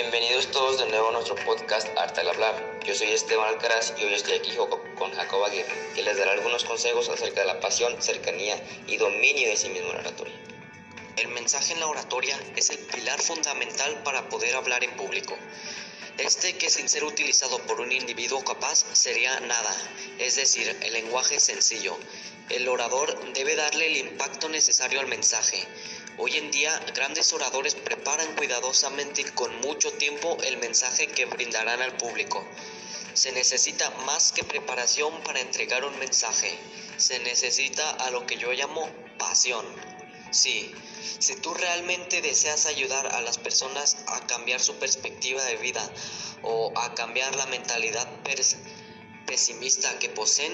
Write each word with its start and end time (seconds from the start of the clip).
Bienvenidos 0.00 0.50
todos 0.50 0.78
de 0.78 0.86
nuevo 0.86 1.10
a 1.10 1.12
nuestro 1.12 1.34
podcast 1.34 1.86
Arte 1.98 2.22
al 2.22 2.30
Hablar. 2.30 2.80
Yo 2.86 2.94
soy 2.94 3.08
Esteban 3.08 3.50
Alcaraz 3.50 3.92
y 3.98 4.04
hoy 4.04 4.14
estoy 4.14 4.32
aquí 4.32 4.56
con 4.96 5.12
Jacob 5.12 5.44
Aguirre, 5.44 5.92
que 5.94 6.02
les 6.02 6.16
dará 6.16 6.32
algunos 6.32 6.64
consejos 6.64 7.10
acerca 7.10 7.42
de 7.42 7.48
la 7.48 7.60
pasión, 7.60 8.00
cercanía 8.00 8.56
y 8.86 8.96
dominio 8.96 9.50
de 9.50 9.58
sí 9.58 9.68
mismo 9.68 9.88
en 9.88 9.96
la 9.96 10.00
oratoria. 10.00 10.34
El 11.18 11.28
mensaje 11.28 11.74
en 11.74 11.80
la 11.80 11.86
oratoria 11.86 12.34
es 12.56 12.70
el 12.70 12.78
pilar 12.78 13.20
fundamental 13.20 14.02
para 14.02 14.26
poder 14.30 14.56
hablar 14.56 14.82
en 14.82 14.96
público. 14.96 15.36
Este 16.16 16.56
que 16.56 16.70
sin 16.70 16.88
ser 16.88 17.04
utilizado 17.04 17.58
por 17.66 17.82
un 17.82 17.92
individuo 17.92 18.42
capaz 18.42 18.86
sería 18.94 19.38
nada, 19.40 19.76
es 20.18 20.36
decir, 20.36 20.78
el 20.80 20.94
lenguaje 20.94 21.38
sencillo. 21.38 21.98
El 22.48 22.68
orador 22.68 23.32
debe 23.34 23.54
darle 23.54 23.86
el 23.86 23.96
impacto 23.98 24.48
necesario 24.48 24.98
al 25.00 25.08
mensaje. 25.08 25.68
Hoy 26.22 26.36
en 26.36 26.50
día, 26.50 26.78
grandes 26.94 27.32
oradores 27.32 27.74
preparan 27.74 28.36
cuidadosamente 28.36 29.22
y 29.22 29.24
con 29.24 29.58
mucho 29.62 29.90
tiempo 29.92 30.36
el 30.44 30.58
mensaje 30.58 31.06
que 31.06 31.24
brindarán 31.24 31.80
al 31.80 31.96
público. 31.96 32.46
Se 33.14 33.32
necesita 33.32 33.88
más 34.04 34.30
que 34.30 34.44
preparación 34.44 35.22
para 35.22 35.40
entregar 35.40 35.82
un 35.82 35.98
mensaje. 35.98 36.58
Se 36.98 37.20
necesita 37.20 37.88
a 37.92 38.10
lo 38.10 38.26
que 38.26 38.36
yo 38.36 38.52
llamo 38.52 38.86
pasión. 39.16 39.64
Sí, 40.30 40.74
si 41.20 41.36
tú 41.36 41.54
realmente 41.54 42.20
deseas 42.20 42.66
ayudar 42.66 43.06
a 43.14 43.22
las 43.22 43.38
personas 43.38 43.96
a 44.06 44.26
cambiar 44.26 44.60
su 44.60 44.74
perspectiva 44.74 45.42
de 45.42 45.56
vida 45.56 45.90
o 46.42 46.70
a 46.76 46.94
cambiar 46.94 47.34
la 47.34 47.46
mentalidad 47.46 48.06
pesimista 49.24 49.98
que 49.98 50.10
poseen, 50.10 50.52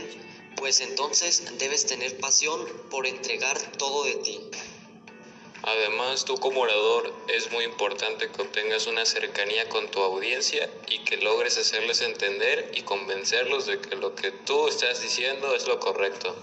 pues 0.55 0.81
entonces 0.81 1.59
debes 1.59 1.87
tener 1.87 2.17
pasión 2.19 2.65
por 2.89 3.09
entregar 3.09 3.59
todo 3.73 4.05
de 4.05 4.15
ti. 4.15 4.41
Además, 5.67 6.25
tú 6.25 6.37
como 6.37 6.61
orador 6.61 7.13
es 7.27 7.51
muy 7.51 7.65
importante 7.65 8.31
que 8.31 8.43
obtengas 8.43 8.87
una 8.87 9.05
cercanía 9.05 9.69
con 9.69 9.91
tu 9.91 10.01
audiencia 10.01 10.71
y 10.89 11.01
que 11.01 11.17
logres 11.17 11.59
hacerles 11.59 12.03
entender 12.03 12.71
y 12.73 12.83
convencerlos 12.83 13.67
de 13.67 13.81
que 13.81 13.97
lo 13.97 14.15
que 14.15 14.31
tú 14.31 14.69
estás 14.69 15.03
diciendo 15.03 15.57
es 15.57 15.67
lo 15.67 15.81
correcto. 15.81 16.37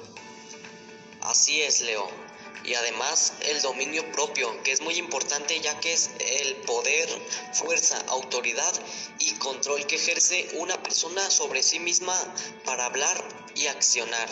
Así 1.21 1.61
es, 1.61 1.79
Leo 1.79 2.32
y 2.63 2.75
además 2.75 3.33
el 3.41 3.61
dominio 3.61 4.09
propio, 4.11 4.61
que 4.63 4.71
es 4.71 4.81
muy 4.81 4.95
importante 4.95 5.59
ya 5.59 5.79
que 5.79 5.93
es 5.93 6.11
el 6.19 6.55
poder, 6.57 7.09
fuerza, 7.53 7.99
autoridad 8.07 8.73
y 9.19 9.33
control 9.33 9.85
que 9.85 9.95
ejerce 9.95 10.49
una 10.53 10.81
persona 10.81 11.29
sobre 11.29 11.63
sí 11.63 11.79
misma 11.79 12.17
para 12.65 12.85
hablar 12.85 13.23
y 13.55 13.67
accionar. 13.67 14.29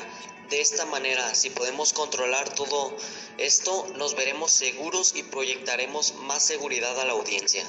De 0.49 0.59
esta 0.59 0.85
manera, 0.85 1.33
si 1.33 1.49
podemos 1.49 1.93
controlar 1.93 2.53
todo 2.53 2.95
esto, 3.37 3.87
nos 3.95 4.15
veremos 4.15 4.51
seguros 4.51 5.13
y 5.15 5.23
proyectaremos 5.23 6.15
más 6.15 6.45
seguridad 6.45 6.99
a 6.99 7.05
la 7.05 7.13
audiencia. 7.13 7.65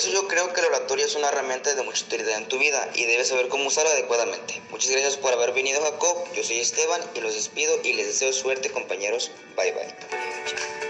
Eso 0.00 0.12
yo 0.12 0.26
creo 0.28 0.50
que 0.54 0.62
la 0.62 0.68
oratoria 0.68 1.04
es 1.04 1.14
una 1.14 1.28
herramienta 1.28 1.74
de 1.74 1.82
mucha 1.82 2.06
utilidad 2.06 2.38
en 2.38 2.48
tu 2.48 2.56
vida 2.56 2.88
y 2.94 3.04
debes 3.04 3.28
saber 3.28 3.48
cómo 3.48 3.66
usarla 3.66 3.90
adecuadamente. 3.90 4.62
Muchas 4.70 4.92
gracias 4.92 5.18
por 5.18 5.30
haber 5.34 5.52
venido 5.52 5.82
Jacob, 5.82 6.24
yo 6.32 6.42
soy 6.42 6.58
Esteban 6.58 7.02
y 7.14 7.20
los 7.20 7.34
despido 7.34 7.78
y 7.84 7.92
les 7.92 8.06
deseo 8.06 8.32
suerte 8.32 8.70
compañeros. 8.70 9.30
Bye 9.58 9.72
bye. 9.72 10.89